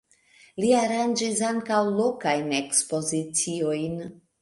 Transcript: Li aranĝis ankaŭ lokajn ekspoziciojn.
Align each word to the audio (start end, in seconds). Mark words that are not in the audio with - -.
Li 0.63 0.71
aranĝis 0.77 1.43
ankaŭ 1.51 1.83
lokajn 2.01 2.53
ekspoziciojn. 2.65 4.07